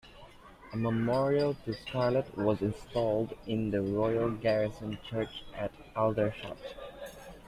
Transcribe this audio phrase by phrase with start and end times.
[0.73, 6.57] A memorial to Scarlett was installed in the Royal Garrison Church at Aldershot.